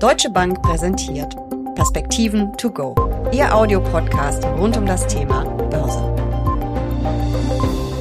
Deutsche 0.00 0.30
Bank 0.30 0.62
präsentiert 0.62 1.36
Perspektiven 1.74 2.56
to 2.56 2.70
go, 2.70 2.94
Ihr 3.32 3.54
Audiopodcast 3.54 4.42
rund 4.46 4.74
um 4.78 4.86
das 4.86 5.06
Thema 5.06 5.44
Börse. 5.44 6.00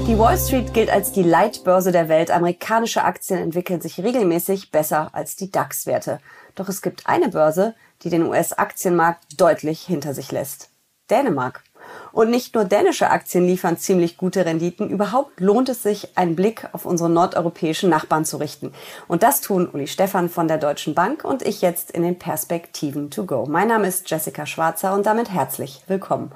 Die 0.08 0.18
Wall 0.18 0.38
Street 0.38 0.74
gilt 0.74 0.90
als 0.90 1.12
die 1.12 1.24
Leitbörse 1.24 1.92
der 1.92 2.08
Welt. 2.08 2.32
Amerikanische 2.32 3.04
Aktien 3.04 3.38
entwickeln 3.42 3.82
sich 3.82 4.02
regelmäßig 4.02 4.72
besser 4.72 5.10
als 5.12 5.36
die 5.36 5.52
DAX-Werte. 5.52 6.22
Doch 6.56 6.70
es 6.70 6.82
gibt 6.82 7.06
eine 7.06 7.28
Börse, 7.28 7.76
die 8.02 8.10
den 8.10 8.24
US-Aktienmarkt 8.24 9.42
deutlich 9.42 9.82
hinter 9.82 10.14
sich 10.14 10.32
lässt. 10.32 10.70
Dänemark. 11.10 11.66
Und 12.12 12.30
nicht 12.30 12.56
nur 12.56 12.66
dänische 12.66 13.10
Aktien 13.10 13.46
liefern 13.46 13.78
ziemlich 13.78 14.18
gute 14.18 14.46
Renditen. 14.46 14.90
Überhaupt 14.90 15.40
lohnt 15.40 15.70
es 15.70 15.84
sich, 15.84 16.18
einen 16.18 16.36
Blick 16.36 16.68
auf 16.74 16.86
unsere 16.86 17.10
nordeuropäischen 17.10 17.90
Nachbarn 17.90 18.26
zu 18.26 18.38
richten. 18.38 18.74
Und 19.08 19.24
das 19.24 19.42
tun 19.42 19.70
Uli 19.72 19.88
Stefan 19.88 20.30
von 20.30 20.48
der 20.48 20.58
Deutschen 20.58 20.96
Bank 20.96 21.24
und 21.24 21.42
ich 21.42 21.62
jetzt 21.62 21.92
in 21.92 22.04
den 22.04 22.18
Perspektiven 22.18 23.10
to 23.10 23.26
go. 23.26 23.46
Mein 23.48 23.68
Name 23.68 23.88
ist 23.88 24.10
Jessica 24.10 24.46
Schwarzer 24.46 24.94
und 24.94 25.06
damit 25.06 25.30
herzlich 25.30 25.82
willkommen. 25.88 26.32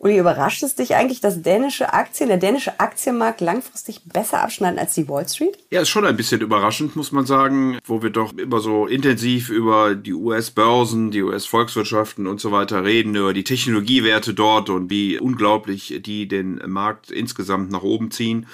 Uli, 0.00 0.16
überrascht 0.16 0.62
es 0.62 0.76
dich 0.76 0.94
eigentlich, 0.94 1.20
dass 1.20 1.42
dänische 1.42 1.92
Aktien, 1.92 2.28
der 2.28 2.38
dänische 2.38 2.78
Aktienmarkt 2.78 3.40
langfristig 3.40 4.02
besser 4.04 4.40
abschneiden 4.40 4.78
als 4.78 4.94
die 4.94 5.08
Wall 5.08 5.28
Street? 5.28 5.58
Ja, 5.72 5.80
ist 5.80 5.88
schon 5.88 6.06
ein 6.06 6.16
bisschen 6.16 6.40
überraschend, 6.40 6.94
muss 6.94 7.10
man 7.10 7.26
sagen, 7.26 7.78
wo 7.84 8.00
wir 8.00 8.10
doch 8.10 8.32
immer 8.38 8.60
so 8.60 8.86
intensiv 8.86 9.50
über 9.50 9.96
die 9.96 10.12
US-Börsen, 10.12 11.10
die 11.10 11.22
US-Volkswirtschaften 11.24 12.28
und 12.28 12.40
so 12.40 12.52
weiter 12.52 12.84
reden, 12.84 13.16
über 13.16 13.32
die 13.32 13.42
Technologiewerte 13.42 14.34
dort 14.34 14.70
und 14.70 14.88
wie 14.88 15.18
unglaublich 15.18 16.00
die 16.04 16.28
den 16.28 16.62
Markt 16.66 17.10
insgesamt 17.10 17.72
nach 17.72 17.82
oben 17.82 18.12
ziehen. 18.12 18.46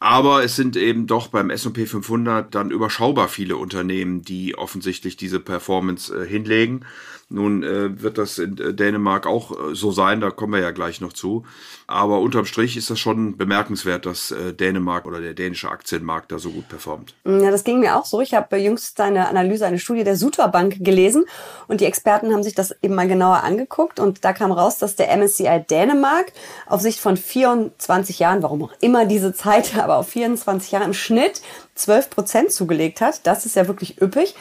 Aber 0.00 0.44
es 0.44 0.54
sind 0.54 0.76
eben 0.76 1.06
doch 1.06 1.28
beim 1.28 1.50
S&P 1.50 1.86
500 1.86 2.54
dann 2.54 2.70
überschaubar 2.70 3.28
viele 3.28 3.56
Unternehmen, 3.56 4.22
die 4.22 4.56
offensichtlich 4.56 5.16
diese 5.16 5.40
Performance 5.40 6.14
äh, 6.14 6.26
hinlegen. 6.28 6.84
Nun 7.30 7.62
äh, 7.62 8.00
wird 8.00 8.16
das 8.16 8.38
in 8.38 8.56
äh, 8.56 8.72
Dänemark 8.72 9.26
auch 9.26 9.50
äh, 9.50 9.74
so 9.74 9.92
sein, 9.92 10.22
da 10.22 10.30
kommen 10.30 10.54
wir 10.54 10.60
ja 10.60 10.70
gleich 10.70 11.02
noch 11.02 11.12
zu. 11.12 11.44
Aber 11.86 12.20
unterm 12.20 12.46
Strich 12.46 12.74
ist 12.78 12.88
das 12.88 12.98
schon 12.98 13.36
bemerkenswert, 13.36 14.06
dass 14.06 14.30
äh, 14.30 14.54
Dänemark 14.54 15.04
oder 15.04 15.20
der 15.20 15.34
dänische 15.34 15.70
Aktienmarkt 15.70 16.32
da 16.32 16.38
so 16.38 16.50
gut 16.50 16.70
performt. 16.70 17.14
Ja, 17.26 17.50
das 17.50 17.64
ging 17.64 17.80
mir 17.80 17.96
auch 17.96 18.06
so. 18.06 18.22
Ich 18.22 18.32
habe 18.32 18.56
jüngst 18.56 18.98
eine 19.02 19.28
Analyse, 19.28 19.66
eine 19.66 19.78
Studie 19.78 20.04
der 20.04 20.16
Sutor 20.16 20.48
Bank 20.48 20.78
gelesen 20.80 21.26
und 21.66 21.82
die 21.82 21.84
Experten 21.84 22.32
haben 22.32 22.42
sich 22.42 22.54
das 22.54 22.74
eben 22.80 22.94
mal 22.94 23.08
genauer 23.08 23.42
angeguckt 23.42 24.00
und 24.00 24.24
da 24.24 24.32
kam 24.32 24.50
raus, 24.50 24.78
dass 24.78 24.96
der 24.96 25.14
MSCI 25.14 25.64
Dänemark 25.68 26.32
auf 26.66 26.80
Sicht 26.80 26.98
von 26.98 27.18
24 27.18 28.20
Jahren, 28.20 28.42
warum 28.42 28.62
auch 28.62 28.72
immer 28.80 29.04
diese 29.04 29.34
Zeit, 29.34 29.76
aber 29.78 29.96
auf 29.96 30.08
24 30.08 30.72
Jahre 30.72 30.86
im 30.86 30.94
Schnitt 30.94 31.42
12 31.74 32.08
Prozent 32.08 32.52
zugelegt 32.52 33.02
hat. 33.02 33.26
Das 33.26 33.44
ist 33.44 33.54
ja 33.54 33.68
wirklich 33.68 34.00
üppig. 34.00 34.34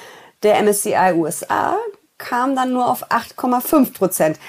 Der 0.43 0.61
MSCI 0.61 1.13
USA 1.15 1.77
kam 2.17 2.55
dann 2.55 2.73
nur 2.73 2.87
auf 2.89 3.11
8,5 3.11 3.93
Prozent. 3.93 4.39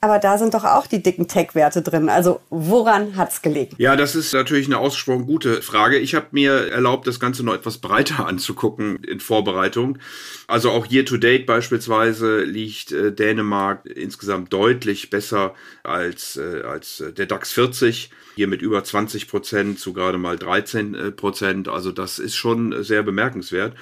Aber 0.00 0.20
da 0.20 0.38
sind 0.38 0.54
doch 0.54 0.64
auch 0.64 0.86
die 0.86 1.02
dicken 1.02 1.26
Tech-Werte 1.26 1.82
drin. 1.82 2.08
Also 2.08 2.40
woran 2.50 3.16
hat's 3.16 3.42
gelegen? 3.42 3.74
Ja, 3.78 3.96
das 3.96 4.14
ist 4.14 4.32
natürlich 4.32 4.66
eine 4.66 4.78
ausgesprochen 4.78 5.26
gute 5.26 5.60
Frage. 5.60 5.98
Ich 5.98 6.14
habe 6.14 6.26
mir 6.30 6.70
erlaubt, 6.70 7.08
das 7.08 7.18
Ganze 7.18 7.44
noch 7.44 7.54
etwas 7.54 7.78
breiter 7.78 8.26
anzugucken 8.26 9.02
in 9.02 9.18
Vorbereitung. 9.18 9.98
Also 10.46 10.70
auch 10.70 10.86
Year 10.86 11.04
to 11.04 11.16
Date 11.16 11.46
beispielsweise 11.46 12.44
liegt 12.44 12.92
äh, 12.92 13.12
Dänemark 13.12 13.86
insgesamt 13.86 14.52
deutlich 14.52 15.10
besser 15.10 15.54
als, 15.82 16.36
äh, 16.36 16.62
als 16.62 17.00
äh, 17.00 17.12
der 17.12 17.26
DAX 17.26 17.52
40 17.52 18.10
hier 18.38 18.46
mit 18.46 18.62
über 18.62 18.84
20 18.84 19.26
Prozent 19.26 19.80
zu 19.80 19.92
gerade 19.92 20.16
mal 20.16 20.38
13 20.38 20.94
äh, 20.94 21.10
Prozent. 21.10 21.66
Also 21.66 21.90
das 21.90 22.20
ist 22.20 22.36
schon 22.36 22.84
sehr 22.84 23.02
bemerkenswert. 23.02 23.74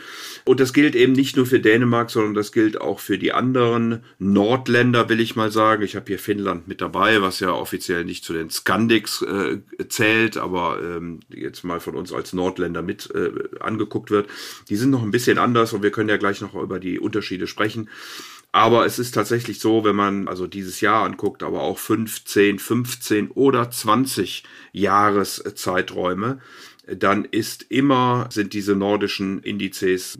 Und 0.46 0.60
das 0.60 0.72
gilt 0.72 0.96
eben 0.96 1.12
nicht 1.12 1.36
nur 1.36 1.44
für 1.44 1.60
Dänemark, 1.60 2.10
sondern 2.10 2.32
das 2.32 2.52
gilt 2.52 2.80
auch 2.80 3.00
für 3.00 3.18
die 3.18 3.34
anderen 3.34 4.02
Nordländer, 4.18 5.10
will 5.10 5.20
ich 5.20 5.36
mal 5.36 5.52
sagen. 5.52 5.82
Ich 5.82 5.94
habe 5.94 6.05
hier 6.06 6.18
Finnland 6.18 6.68
mit 6.68 6.80
dabei, 6.80 7.22
was 7.22 7.40
ja 7.40 7.52
offiziell 7.52 8.04
nicht 8.04 8.24
zu 8.24 8.32
den 8.32 8.50
Skandiks 8.50 9.22
äh, 9.22 9.58
zählt, 9.88 10.36
aber 10.36 10.80
ähm, 10.82 11.20
jetzt 11.28 11.64
mal 11.64 11.80
von 11.80 11.96
uns 11.96 12.12
als 12.12 12.32
Nordländer 12.32 12.82
mit 12.82 13.10
äh, 13.14 13.30
angeguckt 13.60 14.10
wird. 14.10 14.28
Die 14.68 14.76
sind 14.76 14.90
noch 14.90 15.02
ein 15.02 15.10
bisschen 15.10 15.38
anders 15.38 15.72
und 15.72 15.82
wir 15.82 15.90
können 15.90 16.08
ja 16.08 16.16
gleich 16.16 16.40
noch 16.40 16.54
über 16.54 16.78
die 16.78 16.98
Unterschiede 16.98 17.46
sprechen. 17.46 17.88
Aber 18.52 18.86
es 18.86 18.98
ist 18.98 19.12
tatsächlich 19.12 19.60
so, 19.60 19.84
wenn 19.84 19.96
man 19.96 20.28
also 20.28 20.46
dieses 20.46 20.80
Jahr 20.80 21.04
anguckt, 21.04 21.42
aber 21.42 21.60
auch 21.60 21.78
15, 21.78 22.58
15 22.58 23.30
oder 23.32 23.70
20 23.70 24.44
Jahreszeiträume, 24.72 26.40
dann 26.86 27.24
ist 27.24 27.66
immer, 27.68 28.28
sind 28.30 28.52
diese 28.52 28.74
nordischen 28.74 29.40
Indizes 29.40 30.18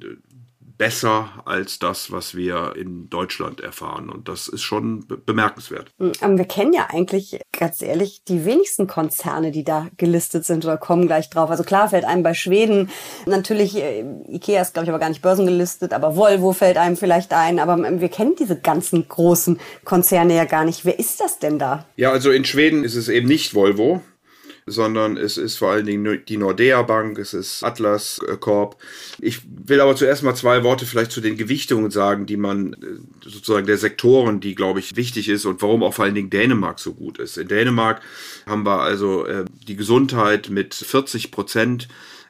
besser 0.78 1.42
als 1.44 1.78
das, 1.78 2.10
was 2.12 2.34
wir 2.34 2.74
in 2.76 3.08
Deutschland 3.08 3.60
erfahren. 3.60 4.08
Und 4.10 4.28
das 4.28 4.48
ist 4.48 4.62
schon 4.62 5.06
bemerkenswert. 5.24 5.90
Hm, 5.98 6.12
aber 6.20 6.38
wir 6.38 6.44
kennen 6.44 6.72
ja 6.72 6.88
eigentlich, 6.90 7.40
ganz 7.56 7.82
ehrlich, 7.82 8.22
die 8.28 8.44
wenigsten 8.44 8.86
Konzerne, 8.86 9.50
die 9.50 9.64
da 9.64 9.88
gelistet 9.96 10.44
sind 10.44 10.64
oder 10.64 10.76
kommen 10.76 11.06
gleich 11.06 11.30
drauf. 11.30 11.50
Also 11.50 11.64
klar 11.64 11.88
fällt 11.88 12.04
einem 12.04 12.22
bei 12.22 12.34
Schweden 12.34 12.90
natürlich, 13.26 13.76
äh, 13.76 14.04
Ikea 14.28 14.62
ist, 14.62 14.74
glaube 14.74 14.84
ich, 14.84 14.90
aber 14.90 14.98
gar 14.98 15.08
nicht 15.08 15.22
börsengelistet, 15.22 15.92
aber 15.92 16.16
Volvo 16.16 16.52
fällt 16.52 16.76
einem 16.76 16.96
vielleicht 16.96 17.32
ein. 17.32 17.58
Aber 17.58 17.74
ähm, 17.86 18.00
wir 18.00 18.08
kennen 18.08 18.34
diese 18.38 18.58
ganzen 18.58 19.08
großen 19.08 19.58
Konzerne 19.84 20.36
ja 20.36 20.44
gar 20.44 20.64
nicht. 20.64 20.84
Wer 20.84 20.98
ist 20.98 21.20
das 21.20 21.38
denn 21.38 21.58
da? 21.58 21.86
Ja, 21.96 22.10
also 22.10 22.30
in 22.30 22.44
Schweden 22.44 22.84
ist 22.84 22.96
es 22.96 23.08
eben 23.08 23.26
nicht 23.26 23.54
Volvo 23.54 24.02
sondern 24.66 25.16
es 25.16 25.38
ist 25.38 25.56
vor 25.56 25.70
allen 25.70 25.86
Dingen 25.86 26.22
die 26.26 26.36
Nordea 26.36 26.82
Bank, 26.82 27.18
es 27.18 27.34
ist 27.34 27.62
Atlas 27.62 28.20
äh, 28.28 28.36
Corp. 28.36 28.76
Ich 29.20 29.42
will 29.46 29.80
aber 29.80 29.94
zuerst 29.94 30.24
mal 30.24 30.34
zwei 30.34 30.64
Worte 30.64 30.86
vielleicht 30.86 31.12
zu 31.12 31.20
den 31.20 31.36
Gewichtungen 31.36 31.92
sagen, 31.92 32.26
die 32.26 32.36
man 32.36 32.72
äh, 32.74 32.76
sozusagen 33.28 33.66
der 33.66 33.78
Sektoren, 33.78 34.40
die 34.40 34.56
glaube 34.56 34.80
ich 34.80 34.96
wichtig 34.96 35.28
ist 35.28 35.44
und 35.44 35.62
warum 35.62 35.84
auch 35.84 35.94
vor 35.94 36.04
allen 36.04 36.16
Dingen 36.16 36.30
Dänemark 36.30 36.80
so 36.80 36.94
gut 36.94 37.18
ist. 37.18 37.38
In 37.38 37.46
Dänemark 37.46 38.02
haben 38.44 38.66
wir 38.66 38.80
also 38.80 39.24
äh, 39.24 39.44
die 39.68 39.76
Gesundheit 39.76 40.50
mit 40.50 40.74
40 40.74 41.30
Prozent 41.30 41.86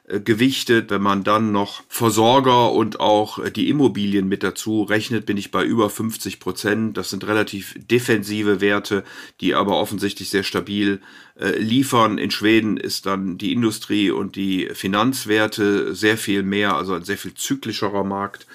gewichtet. 0.07 0.89
Wenn 0.89 1.01
man 1.01 1.23
dann 1.23 1.51
noch 1.51 1.83
Versorger 1.89 2.71
und 2.71 2.99
auch 2.99 3.39
äh, 3.39 3.51
die 3.51 3.69
Immobilien 3.69 4.27
mit 4.27 4.41
dazu 4.43 4.83
rechnet, 4.83 5.25
bin 5.25 5.37
ich 5.37 5.51
bei 5.51 5.63
über 5.65 5.89
50 5.89 6.39
Prozent. 6.39 6.97
Das 6.97 7.09
sind 7.09 7.27
relativ 7.27 7.75
defensive 7.77 8.61
Werte, 8.61 9.03
die 9.41 9.53
aber 9.53 9.77
offensichtlich 9.77 10.29
sehr 10.29 10.43
stabil 10.43 11.01
äh, 11.39 11.59
liefern. 11.59 12.17
In 12.17 12.31
Schweden 12.31 12.77
ist 12.77 13.05
dann 13.05 13.37
die 13.37 13.51
Industrie 13.51 14.09
und 14.09 14.35
die 14.35 14.69
Finanzwerte 14.73 15.93
sehr 15.93 16.17
viel 16.17 16.41
mehr, 16.41 16.75
also 16.75 16.93
ein 16.93 17.03
sehr 17.03 17.17
viel 17.17 17.33
zyklischerer 17.33 18.03
Markt. 18.03 18.47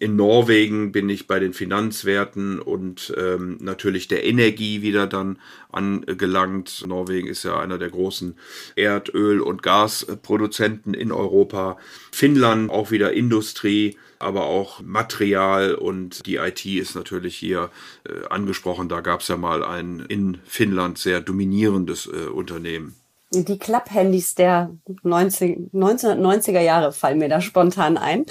In 0.00 0.16
Norwegen 0.16 0.92
bin 0.92 1.08
ich 1.08 1.26
bei 1.26 1.40
den 1.40 1.52
Finanzwerten 1.52 2.60
und 2.60 3.12
ähm, 3.16 3.58
natürlich 3.60 4.08
der 4.08 4.24
Energie 4.24 4.80
wieder 4.82 5.06
dann 5.06 5.38
angelangt. 5.72 6.84
Norwegen 6.86 7.28
ist 7.28 7.42
ja 7.42 7.58
einer 7.58 7.78
der 7.78 7.90
großen 7.90 8.36
Erdöl- 8.76 9.40
und 9.40 9.62
Gasproduzenten 9.62 10.94
in 10.94 11.10
Europa. 11.10 11.78
Finnland 12.12 12.70
auch 12.70 12.90
wieder 12.90 13.12
Industrie 13.12 13.96
aber 14.18 14.46
auch 14.46 14.80
Material 14.82 15.74
und 15.74 16.26
die 16.26 16.36
IT 16.36 16.64
ist 16.66 16.94
natürlich 16.94 17.36
hier 17.36 17.70
äh, 18.04 18.26
angesprochen. 18.28 18.88
Da 18.88 19.00
gab 19.00 19.20
es 19.20 19.28
ja 19.28 19.36
mal 19.36 19.62
ein 19.62 20.00
in 20.08 20.38
Finnland 20.44 20.98
sehr 20.98 21.20
dominierendes 21.20 22.06
äh, 22.06 22.28
Unternehmen. 22.28 22.94
Die 23.30 23.58
Klapphandys 23.58 24.34
der 24.34 24.70
90, 25.02 25.72
1990er 25.74 26.60
Jahre 26.60 26.92
fallen 26.92 27.18
mir 27.18 27.28
da 27.28 27.42
spontan 27.42 27.98
ein. 27.98 28.24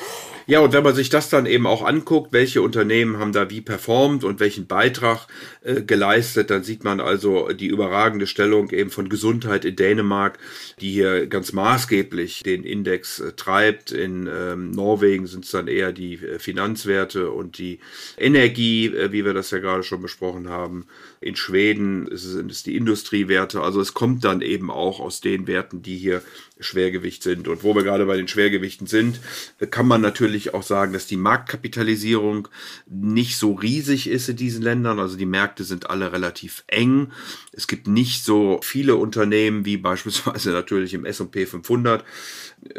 Ja, 0.49 0.61
und 0.61 0.71
wenn 0.71 0.83
man 0.83 0.95
sich 0.95 1.09
das 1.09 1.29
dann 1.29 1.45
eben 1.45 1.67
auch 1.67 1.83
anguckt, 1.83 2.31
welche 2.31 2.61
Unternehmen 2.61 3.17
haben 3.17 3.33
da 3.33 3.49
wie 3.49 3.59
performt 3.59 4.23
und 4.23 4.39
welchen 4.39 4.65
Beitrag 4.65 5.27
äh, 5.61 5.81
geleistet, 5.81 6.49
dann 6.49 6.63
sieht 6.63 6.85
man 6.85 7.01
also 7.01 7.49
die 7.49 7.67
überragende 7.67 8.27
Stellung 8.27 8.69
eben 8.69 8.89
von 8.89 9.09
Gesundheit 9.09 9.65
in 9.65 9.75
Dänemark, 9.75 10.39
die 10.79 10.89
hier 10.89 11.27
ganz 11.27 11.51
maßgeblich 11.51 12.43
den 12.43 12.63
Index 12.63 13.19
äh, 13.19 13.33
treibt. 13.33 13.91
In 13.91 14.29
ähm, 14.33 14.71
Norwegen 14.71 15.27
sind 15.27 15.43
es 15.43 15.51
dann 15.51 15.67
eher 15.67 15.91
die 15.91 16.13
äh, 16.13 16.39
Finanzwerte 16.39 17.29
und 17.29 17.57
die 17.57 17.79
Energie, 18.17 18.85
äh, 18.85 19.11
wie 19.11 19.25
wir 19.25 19.33
das 19.33 19.51
ja 19.51 19.57
gerade 19.57 19.83
schon 19.83 20.01
besprochen 20.01 20.47
haben. 20.47 20.85
In 21.19 21.35
Schweden 21.35 22.07
sind 22.11 22.51
es 22.51 22.63
die 22.63 22.77
Industriewerte. 22.77 23.59
Also 23.59 23.81
es 23.81 23.93
kommt 23.93 24.23
dann 24.23 24.41
eben 24.41 24.71
auch 24.71 25.01
aus 25.01 25.19
den 25.19 25.45
Werten, 25.45 25.81
die 25.81 25.97
hier 25.97 26.21
Schwergewicht 26.59 27.23
sind. 27.23 27.47
Und 27.47 27.63
wo 27.63 27.75
wir 27.75 27.83
gerade 27.83 28.05
bei 28.05 28.17
den 28.17 28.27
Schwergewichten 28.27 28.87
sind, 28.87 29.19
kann 29.69 29.87
man 29.87 30.01
natürlich 30.01 30.36
auch 30.53 30.63
sagen, 30.63 30.93
dass 30.93 31.07
die 31.07 31.17
Marktkapitalisierung 31.17 32.47
nicht 32.87 33.37
so 33.37 33.53
riesig 33.53 34.09
ist 34.09 34.29
in 34.29 34.35
diesen 34.35 34.61
Ländern. 34.61 34.99
Also 34.99 35.17
die 35.17 35.25
Märkte 35.25 35.63
sind 35.63 35.89
alle 35.89 36.11
relativ 36.11 36.63
eng. 36.67 37.11
Es 37.51 37.67
gibt 37.67 37.87
nicht 37.87 38.23
so 38.23 38.59
viele 38.63 38.95
Unternehmen 38.95 39.65
wie 39.65 39.77
beispielsweise 39.77 40.51
natürlich 40.51 40.93
im 40.93 41.05
S&P 41.05 41.45
500. 41.45 42.03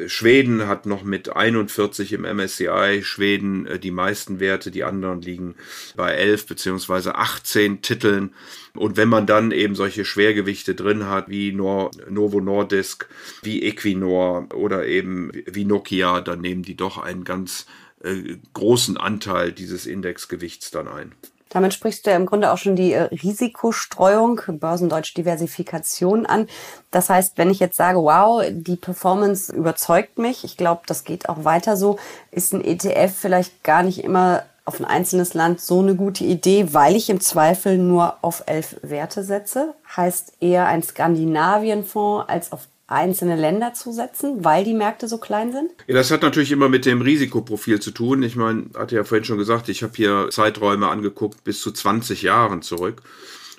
Schweden 0.06 0.66
hat 0.66 0.86
noch 0.86 1.04
mit 1.04 1.34
41 1.34 2.12
im 2.12 2.22
MSCI 2.22 3.00
Schweden 3.02 3.66
äh, 3.66 3.78
die 3.78 3.90
meisten 3.90 4.40
Werte, 4.40 4.70
die 4.70 4.84
anderen 4.84 5.22
liegen 5.22 5.54
bei 5.96 6.12
11 6.12 6.46
beziehungsweise 6.46 7.14
18 7.14 7.80
Titeln. 7.80 8.34
Und 8.74 8.96
wenn 8.96 9.08
man 9.08 9.26
dann 9.26 9.50
eben 9.50 9.74
solche 9.74 10.04
Schwergewichte 10.04 10.74
drin 10.74 11.06
hat, 11.06 11.28
wie 11.28 11.52
Nor 11.52 11.90
Novo 12.08 12.40
Nordisk, 12.40 13.08
wie 13.42 13.62
Equinor 13.62 14.48
oder 14.54 14.86
eben 14.86 15.32
wie 15.46 15.64
Nokia, 15.64 16.20
dann 16.20 16.40
nehmen 16.40 16.62
die 16.62 16.76
doch 16.76 16.98
einen 16.98 17.24
ganz 17.24 17.47
äh, 18.02 18.36
großen 18.52 18.96
Anteil 18.96 19.52
dieses 19.52 19.86
Indexgewichts 19.86 20.70
dann 20.70 20.88
ein. 20.88 21.14
Damit 21.48 21.72
sprichst 21.72 22.06
du 22.06 22.10
ja 22.10 22.16
im 22.16 22.26
Grunde 22.26 22.52
auch 22.52 22.58
schon 22.58 22.76
die 22.76 22.92
äh, 22.92 23.02
Risikostreuung, 23.04 24.40
Börsendeutsch 24.46 25.14
Diversifikation 25.14 26.26
an. 26.26 26.46
Das 26.90 27.08
heißt, 27.08 27.38
wenn 27.38 27.50
ich 27.50 27.58
jetzt 27.58 27.76
sage, 27.76 27.98
wow, 27.98 28.44
die 28.50 28.76
Performance 28.76 29.54
überzeugt 29.54 30.18
mich, 30.18 30.44
ich 30.44 30.56
glaube, 30.56 30.82
das 30.86 31.04
geht 31.04 31.28
auch 31.28 31.44
weiter 31.44 31.76
so, 31.76 31.98
ist 32.30 32.52
ein 32.52 32.62
ETF 32.62 33.14
vielleicht 33.14 33.64
gar 33.64 33.82
nicht 33.82 34.04
immer 34.04 34.44
auf 34.64 34.78
ein 34.78 34.84
einzelnes 34.84 35.32
Land 35.32 35.62
so 35.62 35.80
eine 35.80 35.94
gute 35.94 36.24
Idee, 36.24 36.74
weil 36.74 36.94
ich 36.94 37.08
im 37.08 37.20
Zweifel 37.22 37.78
nur 37.78 38.18
auf 38.20 38.42
elf 38.44 38.76
Werte 38.82 39.24
setze. 39.24 39.74
Heißt 39.96 40.34
eher 40.40 40.66
ein 40.66 40.82
Skandinavien-Fonds 40.82 42.28
als 42.28 42.52
auf 42.52 42.68
einzelne 42.88 43.36
Länder 43.36 43.74
zu 43.74 43.92
setzen, 43.92 44.44
weil 44.44 44.64
die 44.64 44.74
Märkte 44.74 45.08
so 45.08 45.18
klein 45.18 45.52
sind? 45.52 45.70
Ja, 45.86 45.94
das 45.94 46.10
hat 46.10 46.22
natürlich 46.22 46.50
immer 46.50 46.68
mit 46.68 46.86
dem 46.86 47.02
Risikoprofil 47.02 47.80
zu 47.80 47.90
tun. 47.90 48.22
Ich 48.22 48.34
meine, 48.34 48.64
hatte 48.74 48.96
ja 48.96 49.04
vorhin 49.04 49.24
schon 49.24 49.38
gesagt, 49.38 49.68
ich 49.68 49.82
habe 49.82 49.92
hier 49.94 50.28
Zeiträume 50.30 50.88
angeguckt 50.88 51.44
bis 51.44 51.60
zu 51.60 51.70
20 51.70 52.22
Jahren 52.22 52.62
zurück. 52.62 53.02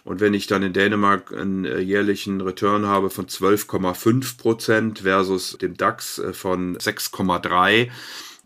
Und 0.03 0.19
wenn 0.19 0.33
ich 0.33 0.47
dann 0.47 0.63
in 0.63 0.73
Dänemark 0.73 1.31
einen 1.31 1.65
äh, 1.65 1.79
jährlichen 1.79 2.41
Return 2.41 2.87
habe 2.87 3.11
von 3.11 3.27
12,5 3.27 4.37
Prozent 4.37 4.99
versus 4.99 5.57
dem 5.61 5.77
DAX 5.77 6.17
äh, 6.17 6.33
von 6.33 6.77
6,3, 6.77 7.89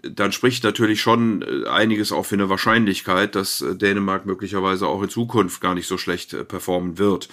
dann 0.01 0.33
spricht 0.33 0.65
natürlich 0.65 1.01
schon 1.01 1.41
äh, 1.41 1.69
einiges 1.69 2.11
auch 2.11 2.25
für 2.25 2.35
eine 2.35 2.49
Wahrscheinlichkeit, 2.49 3.35
dass 3.35 3.63
Dänemark 3.65 4.25
möglicherweise 4.25 4.87
auch 4.87 5.01
in 5.01 5.09
Zukunft 5.09 5.61
gar 5.61 5.75
nicht 5.75 5.87
so 5.87 5.97
schlecht 5.97 6.35
performen 6.49 6.97
wird. 6.97 7.29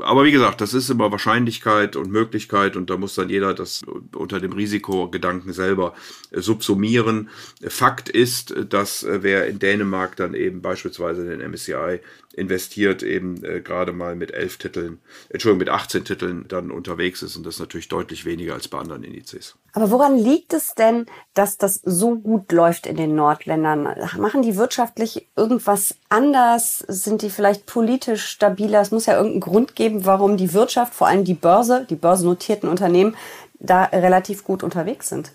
Aber 0.00 0.24
wie 0.24 0.32
gesagt, 0.32 0.60
das 0.60 0.74
ist 0.74 0.90
immer 0.90 1.10
Wahrscheinlichkeit 1.10 1.96
und 1.96 2.10
Möglichkeit 2.10 2.76
und 2.76 2.90
da 2.90 2.98
muss 2.98 3.14
dann 3.14 3.30
jeder 3.30 3.54
das 3.54 3.82
unter 4.14 4.40
dem 4.40 4.52
Risikogedanken 4.52 5.54
selber 5.54 5.94
äh, 6.30 6.40
subsumieren. 6.40 7.30
Fakt 7.66 8.10
ist, 8.10 8.54
dass 8.68 9.04
äh, 9.04 9.22
wer 9.22 9.46
in 9.46 9.58
Dänemark 9.58 10.14
dann 10.16 10.34
eben 10.34 10.60
beispielsweise 10.60 11.24
den 11.24 11.40
MSCI 11.50 12.00
investiert, 12.36 13.02
eben 13.02 13.42
äh, 13.44 13.60
gerade 13.60 13.92
mal 13.92 14.14
mit 14.14 14.32
elf 14.32 14.58
Titeln, 14.58 15.00
Entschuldigung, 15.30 15.60
mit 15.60 15.70
18 15.70 16.04
Titeln 16.04 16.44
dann 16.48 16.70
unterwegs 16.70 17.22
ist. 17.22 17.36
Und 17.36 17.46
das 17.46 17.54
ist 17.54 17.60
natürlich 17.60 17.88
deutlich 17.88 18.24
weniger 18.26 18.54
als 18.54 18.68
bei 18.68 18.78
anderen 18.78 19.02
Indizes. 19.02 19.56
Aber 19.72 19.90
woran 19.90 20.16
liegt 20.18 20.52
es 20.52 20.74
denn, 20.74 21.06
dass 21.34 21.56
das 21.56 21.80
so 21.82 22.16
gut 22.16 22.52
läuft 22.52 22.86
in 22.86 22.96
den 22.96 23.14
Nordländern? 23.14 23.88
Machen 24.18 24.42
die 24.42 24.56
wirtschaftlich 24.56 25.28
irgendwas 25.34 25.96
anders? 26.10 26.80
Sind 26.88 27.22
die 27.22 27.30
vielleicht 27.30 27.64
politisch 27.64 28.26
stabiler? 28.26 28.82
Es 28.82 28.90
muss 28.90 29.06
ja 29.06 29.14
irgendeinen 29.14 29.40
Grund 29.40 29.74
geben, 29.74 30.04
warum 30.04 30.36
die 30.36 30.52
Wirtschaft, 30.52 30.94
vor 30.94 31.06
allem 31.06 31.24
die 31.24 31.34
Börse, 31.34 31.86
die 31.88 31.96
börsennotierten 31.96 32.68
Unternehmen, 32.68 33.16
da 33.58 33.84
relativ 33.84 34.44
gut 34.44 34.62
unterwegs 34.62 35.08
sind 35.08 35.32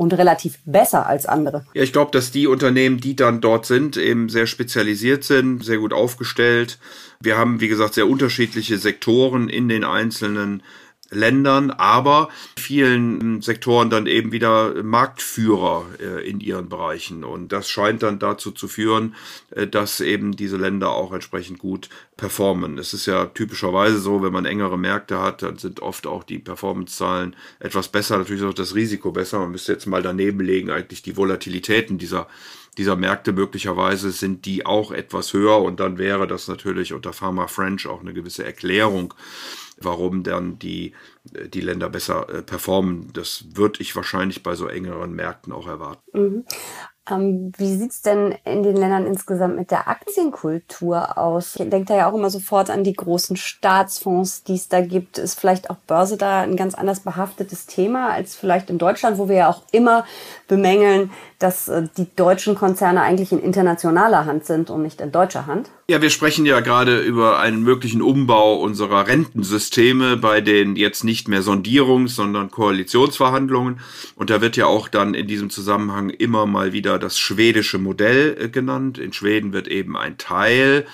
und 0.00 0.14
relativ 0.14 0.60
besser 0.64 1.06
als 1.06 1.26
andere. 1.26 1.66
Ja, 1.74 1.82
ich 1.82 1.92
glaube, 1.92 2.10
dass 2.10 2.30
die 2.30 2.46
Unternehmen, 2.46 3.02
die 3.02 3.14
dann 3.14 3.42
dort 3.42 3.66
sind, 3.66 3.98
eben 3.98 4.30
sehr 4.30 4.46
spezialisiert 4.46 5.24
sind, 5.24 5.62
sehr 5.62 5.76
gut 5.76 5.92
aufgestellt. 5.92 6.78
Wir 7.20 7.36
haben, 7.36 7.60
wie 7.60 7.68
gesagt, 7.68 7.92
sehr 7.92 8.08
unterschiedliche 8.08 8.78
Sektoren 8.78 9.50
in 9.50 9.68
den 9.68 9.84
einzelnen 9.84 10.62
Ländern, 11.10 11.70
aber 11.70 12.28
vielen 12.58 13.42
Sektoren 13.42 13.90
dann 13.90 14.06
eben 14.06 14.32
wieder 14.32 14.82
Marktführer 14.82 15.86
äh, 16.00 16.28
in 16.28 16.40
ihren 16.40 16.68
Bereichen. 16.68 17.24
Und 17.24 17.52
das 17.52 17.68
scheint 17.68 18.02
dann 18.02 18.18
dazu 18.18 18.52
zu 18.52 18.68
führen, 18.68 19.14
äh, 19.50 19.66
dass 19.66 20.00
eben 20.00 20.36
diese 20.36 20.56
Länder 20.56 20.90
auch 20.90 21.12
entsprechend 21.12 21.58
gut 21.58 21.88
performen. 22.16 22.78
Es 22.78 22.94
ist 22.94 23.06
ja 23.06 23.26
typischerweise 23.26 23.98
so, 23.98 24.22
wenn 24.22 24.32
man 24.32 24.44
engere 24.44 24.78
Märkte 24.78 25.20
hat, 25.20 25.42
dann 25.42 25.58
sind 25.58 25.80
oft 25.80 26.06
auch 26.06 26.22
die 26.22 26.38
Performance-Zahlen 26.38 27.34
etwas 27.58 27.88
besser, 27.88 28.18
natürlich 28.18 28.44
auch 28.44 28.54
das 28.54 28.74
Risiko 28.74 29.10
besser. 29.10 29.40
Man 29.40 29.52
müsste 29.52 29.72
jetzt 29.72 29.86
mal 29.86 30.02
daneben 30.02 30.40
legen, 30.40 30.70
eigentlich 30.70 31.02
die 31.02 31.16
Volatilitäten 31.16 31.98
dieser 31.98 32.28
dieser 32.78 32.96
Märkte 32.96 33.32
möglicherweise 33.32 34.10
sind 34.10 34.46
die 34.46 34.64
auch 34.64 34.92
etwas 34.92 35.32
höher 35.32 35.60
und 35.60 35.80
dann 35.80 35.98
wäre 35.98 36.26
das 36.26 36.48
natürlich 36.48 36.92
unter 36.92 37.12
Pharma 37.12 37.48
French 37.48 37.86
auch 37.86 38.00
eine 38.00 38.14
gewisse 38.14 38.44
Erklärung 38.44 39.12
warum 39.80 40.22
dann 40.22 40.58
die, 40.58 40.92
die 41.24 41.60
Länder 41.60 41.88
besser 41.88 42.28
äh, 42.28 42.42
performen. 42.42 43.12
Das 43.12 43.44
würde 43.54 43.80
ich 43.80 43.96
wahrscheinlich 43.96 44.42
bei 44.42 44.54
so 44.54 44.66
engeren 44.66 45.12
Märkten 45.14 45.52
auch 45.52 45.66
erwarten. 45.66 46.02
Mhm. 46.12 46.44
Ähm, 47.08 47.52
wie 47.56 47.76
sieht's 47.76 48.02
denn 48.02 48.34
in 48.44 48.62
den 48.62 48.76
Ländern 48.76 49.06
insgesamt 49.06 49.56
mit 49.56 49.70
der 49.70 49.88
Aktienkultur 49.88 51.16
aus? 51.16 51.56
Ich 51.56 51.68
denke 51.68 51.86
da 51.86 51.96
ja 51.96 52.10
auch 52.10 52.14
immer 52.14 52.30
sofort 52.30 52.68
an 52.70 52.84
die 52.84 52.92
großen 52.92 53.36
Staatsfonds, 53.36 54.44
die 54.44 54.54
es 54.54 54.68
da 54.68 54.80
gibt. 54.80 55.18
Ist 55.18 55.38
vielleicht 55.40 55.70
auch 55.70 55.76
Börse 55.86 56.16
da 56.16 56.42
ein 56.42 56.56
ganz 56.56 56.74
anders 56.74 57.00
behaftetes 57.00 57.66
Thema 57.66 58.10
als 58.10 58.36
vielleicht 58.36 58.70
in 58.70 58.78
Deutschland, 58.78 59.18
wo 59.18 59.28
wir 59.28 59.36
ja 59.36 59.48
auch 59.48 59.62
immer 59.72 60.04
bemängeln, 60.46 61.10
dass 61.38 61.68
äh, 61.68 61.84
die 61.96 62.06
deutschen 62.16 62.54
Konzerne 62.54 63.00
eigentlich 63.00 63.32
in 63.32 63.40
internationaler 63.40 64.26
Hand 64.26 64.44
sind 64.44 64.68
und 64.68 64.82
nicht 64.82 65.00
in 65.00 65.10
deutscher 65.10 65.46
Hand? 65.46 65.70
Ja, 65.88 66.00
wir 66.02 66.10
sprechen 66.10 66.46
ja 66.46 66.60
gerade 66.60 67.00
über 67.00 67.40
einen 67.40 67.62
möglichen 67.62 68.02
Umbau 68.02 68.60
unserer 68.60 69.06
Rentensysteme 69.08 70.16
bei 70.16 70.40
den 70.40 70.76
jetzt 70.76 71.02
nicht 71.02 71.28
mehr 71.28 71.42
Sondierungs-, 71.42 72.14
sondern 72.14 72.50
Koalitionsverhandlungen. 72.50 73.80
Und 74.14 74.30
da 74.30 74.40
wird 74.40 74.56
ja 74.56 74.66
auch 74.66 74.88
dann 74.88 75.14
in 75.14 75.26
diesem 75.26 75.50
Zusammenhang 75.50 76.10
immer 76.10 76.46
mal 76.46 76.72
wieder 76.72 76.89
das 76.98 77.18
schwedische 77.18 77.78
Modell 77.78 78.36
äh, 78.38 78.48
genannt. 78.48 78.98
In 78.98 79.12
Schweden 79.12 79.52
wird 79.52 79.68
eben 79.68 79.96
ein 79.96 80.18
Teil 80.18 80.86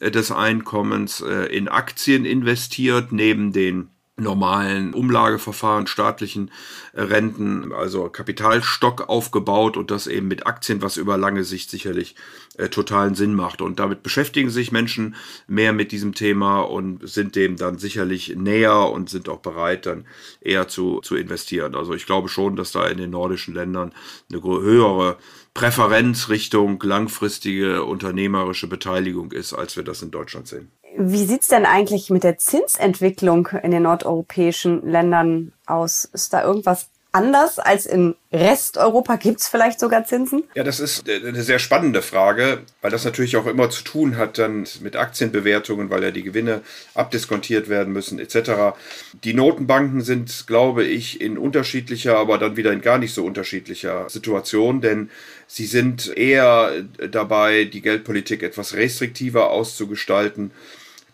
äh, 0.00 0.10
des 0.10 0.32
Einkommens 0.32 1.20
in 1.20 1.68
Aktien 1.68 2.24
investiert, 2.24 3.12
neben 3.12 3.52
den 3.52 3.88
normalen 4.16 4.94
Umlageverfahren, 4.94 5.88
staatlichen 5.88 6.52
äh, 6.92 7.02
Renten, 7.02 7.72
also 7.72 8.08
Kapitalstock 8.08 9.08
aufgebaut 9.08 9.76
und 9.76 9.90
das 9.90 10.06
eben 10.06 10.28
mit 10.28 10.46
Aktien, 10.46 10.82
was 10.82 10.96
über 10.96 11.16
lange 11.16 11.42
Sicht 11.42 11.68
sicherlich 11.68 12.14
äh, 12.56 12.68
totalen 12.68 13.16
Sinn 13.16 13.34
macht. 13.34 13.60
Und 13.60 13.80
damit 13.80 14.04
beschäftigen 14.04 14.50
sich 14.50 14.70
Menschen 14.70 15.16
mehr 15.48 15.72
mit 15.72 15.90
diesem 15.90 16.14
Thema 16.14 16.60
und 16.60 17.08
sind 17.08 17.34
dem 17.34 17.56
dann 17.56 17.78
sicherlich 17.78 18.36
näher 18.36 18.88
und 18.90 19.10
sind 19.10 19.28
auch 19.28 19.40
bereit, 19.40 19.86
dann 19.86 20.06
eher 20.40 20.68
zu, 20.68 21.00
zu 21.00 21.16
investieren. 21.16 21.74
Also 21.74 21.92
ich 21.94 22.06
glaube 22.06 22.28
schon, 22.28 22.54
dass 22.54 22.70
da 22.70 22.86
in 22.86 22.98
den 22.98 23.10
nordischen 23.10 23.54
Ländern 23.54 23.92
eine 24.30 24.42
höhere 24.42 25.18
Präferenz 25.54 26.28
Richtung 26.28 26.80
langfristige 26.82 27.84
unternehmerische 27.84 28.68
Beteiligung 28.68 29.32
ist, 29.32 29.54
als 29.54 29.76
wir 29.76 29.82
das 29.82 30.02
in 30.02 30.12
Deutschland 30.12 30.46
sehen. 30.46 30.70
Wie 30.96 31.24
sieht's 31.24 31.48
denn 31.48 31.66
eigentlich 31.66 32.10
mit 32.10 32.22
der 32.22 32.38
Zinsentwicklung 32.38 33.48
in 33.62 33.72
den 33.72 33.82
nordeuropäischen 33.82 34.88
Ländern 34.88 35.52
aus? 35.66 36.04
Ist 36.04 36.32
da 36.32 36.44
irgendwas 36.44 36.88
anders 37.10 37.58
als 37.58 37.86
in 37.86 38.14
Resteuropa? 38.32 39.16
Gibt 39.16 39.40
es 39.40 39.48
vielleicht 39.48 39.80
sogar 39.80 40.04
Zinsen? 40.04 40.44
Ja, 40.54 40.64
das 40.64 40.80
ist 40.80 41.08
äh, 41.08 41.20
eine 41.26 41.42
sehr 41.42 41.58
spannende 41.58 42.02
Frage, 42.02 42.62
weil 42.80 42.90
das 42.90 43.04
natürlich 43.04 43.36
auch 43.36 43.46
immer 43.46 43.70
zu 43.70 43.82
tun 43.82 44.16
hat 44.16 44.38
dann 44.38 44.66
mit 44.80 44.96
Aktienbewertungen, 44.96 45.90
weil 45.90 46.02
ja 46.02 46.10
die 46.10 46.24
Gewinne 46.24 46.62
abdiskontiert 46.94 47.68
werden 47.68 47.92
müssen 47.92 48.18
etc. 48.18 48.76
Die 49.24 49.34
Notenbanken 49.34 50.00
sind, 50.02 50.46
glaube 50.46 50.84
ich, 50.84 51.20
in 51.20 51.38
unterschiedlicher, 51.38 52.18
aber 52.18 52.38
dann 52.38 52.56
wieder 52.56 52.72
in 52.72 52.80
gar 52.80 52.98
nicht 52.98 53.14
so 53.14 53.24
unterschiedlicher 53.24 54.08
Situation, 54.10 54.80
denn 54.80 55.10
sie 55.46 55.66
sind 55.66 56.16
eher 56.16 56.84
dabei, 57.10 57.64
die 57.64 57.80
Geldpolitik 57.80 58.42
etwas 58.42 58.74
restriktiver 58.74 59.50
auszugestalten 59.50 60.50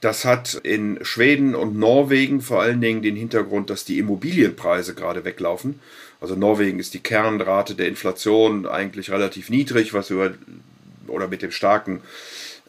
das 0.01 0.25
hat 0.25 0.55
in 0.55 0.99
Schweden 1.03 1.55
und 1.55 1.79
Norwegen 1.79 2.41
vor 2.41 2.63
allen 2.63 2.81
Dingen 2.81 3.03
den 3.03 3.17
Hintergrund, 3.17 3.71
dass 3.71 3.85
die 3.85 3.99
Immobilienpreise 3.99 4.95
gerade 4.95 5.25
weglaufen. 5.25 5.81
Also 6.21 6.35
Norwegen 6.35 6.79
ist 6.79 6.95
die 6.95 7.01
Kernrate 7.01 7.75
der 7.75 7.89
Inflation 7.89 8.67
eigentlich 8.67 9.11
relativ 9.11 9.51
niedrig, 9.51 9.93
was 9.93 10.11
über 10.11 10.33
oder 11.07 11.29
mit 11.29 11.43
dem 11.43 11.51
starken 11.51 12.01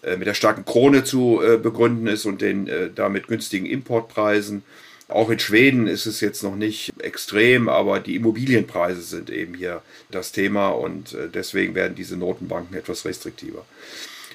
äh, 0.04 0.18
mit 0.18 0.28
der 0.28 0.34
starken 0.34 0.66
Krone 0.66 1.04
zu 1.04 1.42
äh, 1.42 1.58
begründen 1.58 2.08
ist 2.08 2.26
und 2.26 2.42
den 2.42 2.68
äh, 2.68 2.90
damit 2.94 3.28
günstigen 3.28 3.66
Importpreisen. 3.66 4.64
Auch 5.08 5.30
in 5.30 5.40
Schweden 5.40 5.88
ist 5.88 6.06
es 6.06 6.22
jetzt 6.22 6.42
noch 6.42 6.56
nicht 6.56 6.94
extrem, 7.00 7.68
aber 7.68 8.00
die 8.00 8.16
Immobilienpreise 8.16 9.02
sind 9.02 9.30
eben 9.30 9.54
hier 9.54 9.82
das 10.10 10.32
Thema 10.32 10.70
und 10.70 11.18
deswegen 11.34 11.76
werden 11.76 11.96
diese 11.96 12.16
Notenbanken 12.16 12.78
etwas 12.78 13.04
restriktiver. 13.04 13.66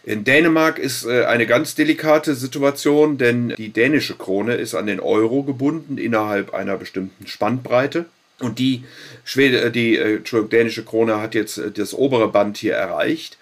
In 0.06 0.22
Dänemark 0.22 0.78
ist 0.78 1.04
äh, 1.04 1.24
eine 1.24 1.46
ganz 1.46 1.74
delikate 1.74 2.36
Situation, 2.36 3.18
denn 3.18 3.48
die 3.58 3.70
dänische 3.70 4.14
Krone 4.14 4.54
ist 4.54 4.76
an 4.76 4.86
den 4.86 5.00
Euro 5.00 5.42
gebunden 5.42 5.98
innerhalb 5.98 6.54
einer 6.54 6.76
bestimmten 6.76 7.26
Spannbreite. 7.26 8.06
Und 8.38 8.60
die, 8.60 8.84
Schwede, 9.24 9.62
äh, 9.62 9.70
die 9.72 9.96
äh, 9.96 10.20
dänische 10.48 10.84
Krone 10.84 11.20
hat 11.20 11.34
jetzt 11.34 11.60
das 11.74 11.92
obere 11.92 12.28
Band 12.28 12.56
hier 12.56 12.74
erreicht 12.74 13.36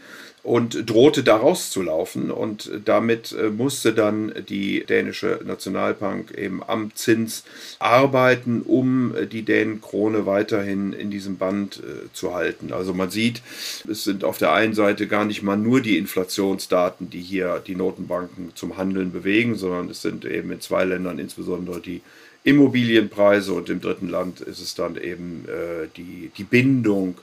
und 0.45 0.89
drohte 0.89 1.25
da 1.25 1.37
rauszulaufen. 1.37 2.31
Und 2.31 2.71
damit 2.85 3.33
äh, 3.33 3.49
musste 3.49 3.95
dann 3.95 4.33
die 4.49 4.85
dänische 4.85 5.41
Nationalbank 5.45 6.33
eben 6.33 6.63
am 6.63 6.95
Zins 6.95 7.45
arbeiten, 7.79 8.61
um 8.61 9.17
äh, 9.17 9.27
die 9.27 9.43
Dänenkrone 9.43 10.27
weiterhin 10.27 10.93
in 10.93 11.11
diesem 11.11 11.39
Band 11.39 11.79
äh, 11.79 12.13
zu 12.13 12.35
halten. 12.35 12.73
Also 12.73 12.93
man 12.93 13.11
sieht, 13.11 13.41
es 13.89 14.05
sind 14.05 14.23
auf 14.23 14.37
der 14.37 14.53
einen 14.53 14.75
Seite 14.75 15.07
gar 15.07 15.25
nicht 15.25 15.43
mal 15.43 15.57
nur 15.57 15.81
die 15.81 15.97
Inflationsdaten, 15.97 17.09
die 17.09 17.23
hier 17.23 17.63
die 17.67 17.75
Notenbanken 17.75 18.53
zum 18.55 18.77
Handeln 18.77 19.13
bewegen, 19.13 19.57
sondern 19.57 19.89
es 19.89 20.03
sind 20.03 20.27
eben 20.27 20.53
in 20.53 20.61
zwei 20.61 20.85
Ländern 20.85 21.19
insbesondere 21.19 21.81
die 21.81 22.03
Immobilienpreise 22.45 23.55
und 23.55 23.71
im 23.71 23.81
dritten 23.81 24.11
Land 24.11 24.43
ist 24.43 24.61
es 24.61 24.75
dann 24.75 24.97
eben 24.97 25.47
äh, 25.49 25.89
die, 25.97 26.31
die 26.37 26.45
Bindung 26.45 27.17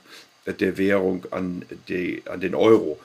der 0.46 0.78
Währung 0.78 1.24
an, 1.30 1.64
die, 1.88 2.22
an 2.26 2.40
den 2.40 2.54
Euro. 2.54 2.98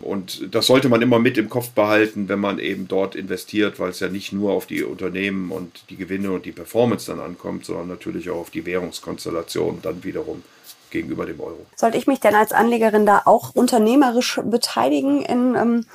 Und 0.00 0.54
das 0.54 0.66
sollte 0.66 0.88
man 0.88 1.02
immer 1.02 1.18
mit 1.18 1.38
im 1.38 1.48
Kopf 1.48 1.70
behalten, 1.70 2.28
wenn 2.28 2.38
man 2.38 2.60
eben 2.60 2.86
dort 2.86 3.16
investiert, 3.16 3.80
weil 3.80 3.90
es 3.90 4.00
ja 4.00 4.08
nicht 4.08 4.32
nur 4.32 4.52
auf 4.52 4.66
die 4.66 4.84
Unternehmen 4.84 5.50
und 5.50 5.90
die 5.90 5.96
Gewinne 5.96 6.30
und 6.30 6.44
die 6.44 6.52
Performance 6.52 7.10
dann 7.10 7.20
ankommt, 7.20 7.64
sondern 7.64 7.88
natürlich 7.88 8.30
auch 8.30 8.36
auf 8.36 8.50
die 8.50 8.64
Währungskonstellation 8.64 9.80
dann 9.82 10.04
wiederum 10.04 10.44
gegenüber 10.90 11.26
dem 11.26 11.40
Euro. 11.40 11.66
Sollte 11.74 11.98
ich 11.98 12.06
mich 12.06 12.20
denn 12.20 12.34
als 12.34 12.52
Anlegerin 12.52 13.06
da 13.06 13.22
auch 13.24 13.54
unternehmerisch 13.54 14.40
beteiligen 14.44 15.22
in 15.22 15.54
ähm, 15.56 15.86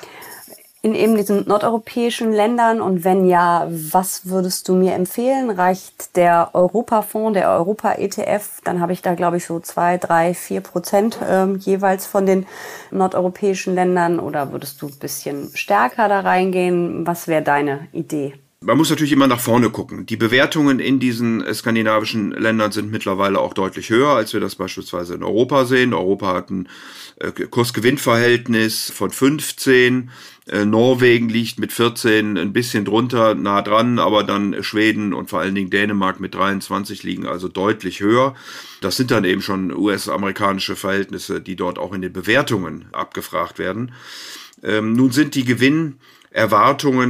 in 0.83 0.95
eben 0.95 1.15
diesen 1.15 1.47
nordeuropäischen 1.47 2.31
Ländern? 2.31 2.81
Und 2.81 3.03
wenn 3.03 3.25
ja, 3.25 3.67
was 3.69 4.27
würdest 4.27 4.67
du 4.67 4.75
mir 4.75 4.93
empfehlen? 4.93 5.49
Reicht 5.49 6.15
der 6.17 6.49
Europafonds, 6.53 7.33
der 7.33 7.49
Europa-ETF? 7.49 8.59
Dann 8.65 8.81
habe 8.81 8.91
ich 8.91 9.01
da, 9.01 9.15
glaube 9.15 9.37
ich, 9.37 9.45
so 9.45 9.59
zwei, 9.61 9.97
drei, 9.97 10.33
vier 10.33 10.61
Prozent 10.61 11.17
ähm, 11.27 11.57
jeweils 11.57 12.05
von 12.05 12.25
den 12.25 12.45
nordeuropäischen 12.91 13.73
Ländern. 13.73 14.19
Oder 14.19 14.51
würdest 14.51 14.81
du 14.81 14.87
ein 14.87 14.99
bisschen 14.99 15.49
stärker 15.55 16.09
da 16.09 16.19
reingehen? 16.19 17.07
Was 17.07 17.27
wäre 17.27 17.41
deine 17.41 17.87
Idee? 17.93 18.42
Man 18.63 18.77
muss 18.77 18.89
natürlich 18.89 19.11
immer 19.11 19.27
nach 19.27 19.41
vorne 19.41 19.69
gucken. 19.69 20.05
Die 20.05 20.15
Bewertungen 20.15 20.79
in 20.79 20.99
diesen 20.99 21.43
skandinavischen 21.53 22.31
Ländern 22.31 22.71
sind 22.71 22.91
mittlerweile 22.91 23.39
auch 23.39 23.53
deutlich 23.53 23.89
höher, 23.89 24.09
als 24.09 24.31
wir 24.31 24.39
das 24.39 24.55
beispielsweise 24.55 25.15
in 25.15 25.23
Europa 25.23 25.65
sehen. 25.65 25.93
Europa 25.93 26.33
hat 26.33 26.49
ein 26.49 26.69
äh, 27.19 27.31
Kursgewinnverhältnis 27.31 28.89
von 28.89 29.09
15. 29.11 30.11
Äh, 30.47 30.63
Norwegen 30.63 31.27
liegt 31.27 31.59
mit 31.59 31.73
14 31.73 32.37
ein 32.37 32.53
bisschen 32.53 32.85
drunter, 32.85 33.35
nah 33.35 33.61
dran, 33.61 33.99
aber 33.99 34.23
dann 34.23 34.63
Schweden 34.63 35.13
und 35.13 35.29
vor 35.29 35.41
allen 35.41 35.55
Dingen 35.55 35.69
Dänemark 35.69 36.21
mit 36.21 36.33
23 36.33 37.03
liegen 37.03 37.27
also 37.27 37.49
deutlich 37.49 37.99
höher. 37.99 38.33
Das 38.79 38.95
sind 38.95 39.11
dann 39.11 39.25
eben 39.25 39.41
schon 39.41 39.75
US-amerikanische 39.75 40.77
Verhältnisse, 40.77 41.41
die 41.41 41.57
dort 41.57 41.77
auch 41.77 41.91
in 41.91 42.01
den 42.01 42.13
Bewertungen 42.13 42.85
abgefragt 42.93 43.59
werden. 43.59 43.91
Ähm, 44.63 44.93
nun 44.93 45.11
sind 45.11 45.35
die 45.35 45.43
Gewinnerwartungen 45.43 45.99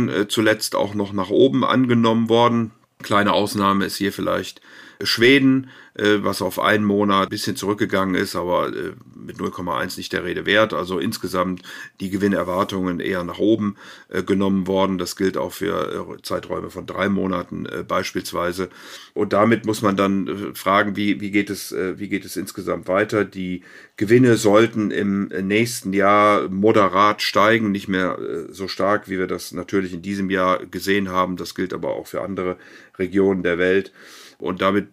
äh, 0.09 0.27
zuletzt 0.27 0.75
auch 0.75 0.93
noch 0.93 1.13
nach 1.13 1.29
oben 1.29 1.63
angenommen 1.63 2.29
worden. 2.29 2.71
Kleine 3.01 3.33
Ausnahme 3.33 3.85
ist 3.85 3.97
hier 3.97 4.13
vielleicht 4.13 4.61
Schweden, 5.05 5.69
äh, 5.95 6.23
was 6.23 6.41
auf 6.41 6.59
einen 6.59 6.85
Monat 6.85 7.27
ein 7.27 7.29
bisschen 7.29 7.55
zurückgegangen 7.55 8.15
ist, 8.15 8.35
aber 8.35 8.69
äh, 8.69 8.93
mit 9.15 9.37
0,1 9.37 9.97
nicht 9.97 10.11
der 10.11 10.23
Rede 10.23 10.45
wert. 10.47 10.73
Also 10.73 10.97
insgesamt 10.97 11.61
die 11.99 12.09
Gewinnerwartungen 12.09 12.99
eher 12.99 13.23
nach 13.23 13.37
oben 13.37 13.75
äh, 14.09 14.23
genommen 14.23 14.65
worden. 14.65 14.97
Das 14.97 15.15
gilt 15.15 15.37
auch 15.37 15.51
für 15.51 16.17
Zeiträume 16.23 16.69
von 16.71 16.85
drei 16.85 17.09
Monaten 17.09 17.67
beispielsweise. 17.87 18.69
Und 19.13 19.33
damit 19.33 19.65
muss 19.65 19.81
man 19.81 19.95
dann 19.95 20.55
fragen, 20.55 20.95
wie, 20.95 21.21
wie, 21.21 21.31
geht 21.31 21.49
es, 21.49 21.73
wie 21.73 22.09
geht 22.09 22.25
es 22.25 22.35
insgesamt 22.35 22.87
weiter? 22.87 23.25
Die 23.25 23.61
Gewinne 23.97 24.37
sollten 24.37 24.91
im 24.91 25.27
nächsten 25.27 25.93
Jahr 25.93 26.49
moderat 26.49 27.21
steigen, 27.21 27.71
nicht 27.71 27.87
mehr 27.87 28.17
so 28.49 28.67
stark, 28.67 29.09
wie 29.09 29.19
wir 29.19 29.27
das 29.27 29.51
natürlich 29.51 29.93
in 29.93 30.01
diesem 30.01 30.29
Jahr 30.29 30.65
gesehen 30.65 31.09
haben. 31.09 31.37
Das 31.37 31.55
gilt 31.55 31.73
aber 31.73 31.89
auch 31.89 32.07
für 32.07 32.21
andere 32.21 32.57
Regionen 32.97 33.43
der 33.43 33.57
Welt. 33.57 33.91
Und 34.39 34.61
damit 34.61 34.89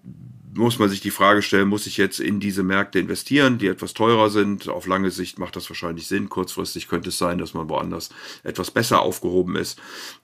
muss 0.54 0.78
man 0.78 0.88
sich 0.88 1.00
die 1.00 1.10
Frage 1.10 1.42
stellen, 1.42 1.68
muss 1.68 1.86
ich 1.86 1.96
jetzt 1.96 2.18
in 2.18 2.40
diese 2.40 2.62
Märkte 2.62 2.98
investieren, 2.98 3.58
die 3.58 3.68
etwas 3.68 3.94
teurer 3.94 4.30
sind? 4.30 4.68
Auf 4.68 4.86
lange 4.86 5.10
Sicht 5.10 5.38
macht 5.38 5.56
das 5.56 5.68
wahrscheinlich 5.70 6.06
Sinn. 6.06 6.28
Kurzfristig 6.28 6.88
könnte 6.88 7.10
es 7.10 7.18
sein, 7.18 7.38
dass 7.38 7.54
man 7.54 7.68
woanders 7.68 8.10
etwas 8.42 8.70
besser 8.70 9.02
aufgehoben 9.02 9.56
ist. 9.56 9.78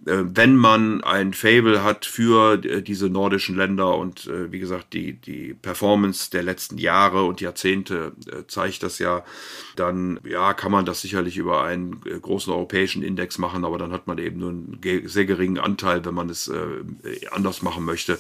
Äh, 0.05 0.25
wenn 0.25 0.57
man 0.57 1.03
ein 1.05 1.33
Fable 1.33 1.85
hat 1.85 2.07
für 2.07 2.65
äh, 2.65 2.83
diese 2.83 3.09
nordischen 3.09 3.57
Länder 3.57 3.97
und 3.97 4.27
äh, 4.27 4.51
wie 4.51 4.59
gesagt, 4.59 4.93
die, 4.93 5.15
die 5.15 5.55
Performance 5.55 6.31
der 6.31 6.43
letzten 6.43 6.79
Jahre 6.79 7.25
und 7.25 7.41
Jahrzehnte 7.41 8.13
zeigt 8.49 8.83
das 8.83 8.99
ja, 8.99 9.25
dann 9.77 10.21
ja, 10.25 10.55
kann 10.55 10.73
man 10.73 10.85
das 10.85 11.01
sicherlich 11.01 11.37
über 11.37 11.63
einen 11.63 12.01
großen 12.01 12.53
europäischen 12.53 13.03
Index 13.03 13.39
machen, 13.39 13.65
aber 13.65 13.79
dann 13.79 13.93
hat 13.93 14.07
man 14.07 14.19
eben 14.19 14.39
nur 14.39 14.51
einen 14.51 14.81
sehr 15.05 15.25
geringen 15.25 15.59
Anteil, 15.59 16.05
wenn 16.05 16.15
man 16.15 16.31
es 16.31 16.51
anders 17.31 17.63
machen 17.63 17.85
möchte. 17.85 18.19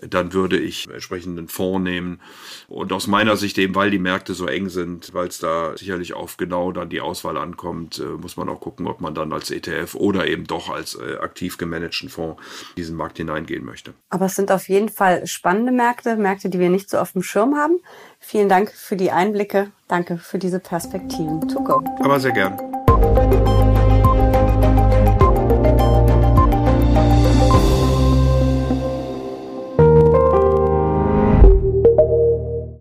Dann 0.00 0.32
würde 0.32 0.58
ich 0.58 0.88
entsprechenden 0.88 1.45
einen 1.46 1.48
Fonds 1.48 1.82
nehmen. 1.82 2.20
Und 2.68 2.92
aus 2.92 3.06
meiner 3.06 3.36
Sicht 3.36 3.58
eben, 3.58 3.74
weil 3.74 3.90
die 3.90 3.98
Märkte 3.98 4.34
so 4.34 4.46
eng 4.46 4.68
sind, 4.68 5.14
weil 5.14 5.28
es 5.28 5.38
da 5.38 5.76
sicherlich 5.76 6.14
auf 6.14 6.36
genau 6.36 6.72
dann 6.72 6.88
die 6.88 7.00
Auswahl 7.00 7.36
ankommt, 7.36 7.98
äh, 7.98 8.04
muss 8.04 8.36
man 8.36 8.48
auch 8.48 8.60
gucken, 8.60 8.86
ob 8.86 9.00
man 9.00 9.14
dann 9.14 9.32
als 9.32 9.50
ETF 9.50 9.94
oder 9.94 10.26
eben 10.26 10.46
doch 10.46 10.68
als 10.70 10.94
äh, 10.94 11.18
aktiv 11.18 11.58
gemanagten 11.58 12.08
Fonds 12.08 12.42
diesen 12.76 12.96
Markt 12.96 13.18
hineingehen 13.18 13.64
möchte. 13.64 13.94
Aber 14.10 14.26
es 14.26 14.34
sind 14.34 14.50
auf 14.50 14.68
jeden 14.68 14.88
Fall 14.88 15.26
spannende 15.26 15.72
Märkte, 15.72 16.16
Märkte, 16.16 16.48
die 16.48 16.58
wir 16.58 16.70
nicht 16.70 16.90
so 16.90 16.98
auf 16.98 17.12
dem 17.12 17.22
Schirm 17.22 17.56
haben. 17.56 17.78
Vielen 18.18 18.48
Dank 18.48 18.70
für 18.72 18.96
die 18.96 19.10
Einblicke. 19.10 19.70
Danke 19.88 20.18
für 20.18 20.38
diese 20.38 20.58
Perspektiven. 20.58 21.46
To 21.48 21.62
go. 21.62 21.82
Aber 22.00 22.18
sehr 22.18 22.32
gern. 22.32 22.56